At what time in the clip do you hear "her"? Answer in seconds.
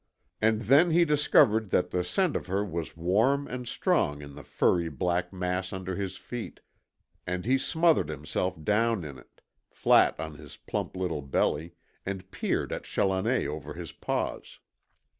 2.47-2.65